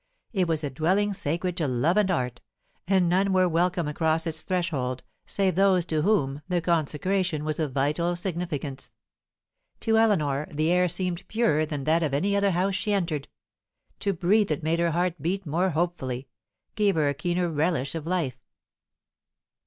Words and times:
It 0.33 0.47
was 0.47 0.63
a 0.63 0.71
dwelling 0.71 1.13
sacred 1.13 1.55
to 1.57 1.67
love 1.67 1.95
and 1.95 2.09
art, 2.09 2.41
and 2.87 3.07
none 3.07 3.31
were 3.31 3.47
welcome 3.47 3.87
across 3.87 4.25
its 4.25 4.41
threshold 4.41 5.03
save 5.27 5.53
those 5.53 5.85
to 5.85 6.01
whom 6.01 6.41
the 6.47 6.59
consecration 6.59 7.43
was 7.45 7.59
of 7.59 7.73
vital 7.73 8.15
significance. 8.15 8.93
To 9.81 9.99
Eleanor 9.99 10.47
the 10.51 10.71
air 10.71 10.89
seemed 10.89 11.27
purer 11.27 11.67
than 11.67 11.83
that 11.83 12.01
of 12.01 12.15
any 12.15 12.35
other 12.35 12.49
house 12.49 12.73
she 12.73 12.93
entered; 12.93 13.27
to 13.99 14.11
breathe 14.11 14.49
it 14.49 14.63
made 14.63 14.79
her 14.79 14.89
heart 14.89 15.21
beat 15.21 15.45
more 15.45 15.69
hopefully, 15.69 16.27
gave 16.73 16.95
her 16.95 17.07
a 17.07 17.13
keener 17.13 17.47
relish 17.47 17.93
of 17.93 18.07
life. 18.07 18.41